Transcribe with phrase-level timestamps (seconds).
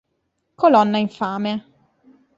[0.55, 1.53] Colonna infame